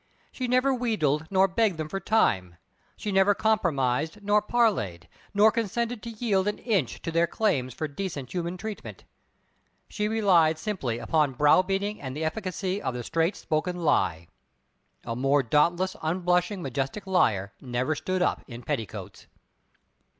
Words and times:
She 0.31 0.47
never 0.47 0.73
wheedled 0.73 1.27
nor 1.29 1.47
begged 1.47 1.77
them 1.77 1.87
for 1.87 1.99
time; 1.99 2.55
she 2.97 3.11
never 3.11 3.35
compromised 3.35 4.23
nor 4.23 4.41
parleyed, 4.41 5.07
nor 5.31 5.51
condescended 5.51 6.01
to 6.01 6.09
yield 6.09 6.47
an 6.47 6.57
inch 6.57 7.03
to 7.03 7.11
their 7.11 7.27
claims 7.27 7.75
for 7.75 7.87
decent 7.87 8.33
human 8.33 8.57
treatment. 8.57 9.03
She 9.89 10.07
relied 10.07 10.57
simply 10.57 10.97
upon 10.97 11.33
browbeating 11.33 12.01
and 12.01 12.17
the 12.17 12.23
efficacy 12.23 12.81
of 12.81 12.95
the 12.95 13.03
straight 13.03 13.35
spoken 13.35 13.75
lie. 13.83 14.25
A 15.05 15.15
more 15.15 15.43
dauntless, 15.43 15.95
unblushing, 16.01 16.63
majestic 16.63 17.05
liar 17.05 17.53
never 17.61 17.93
stood 17.93 18.23
up 18.23 18.43
in 18.47 18.63
petticoats. 18.63 19.27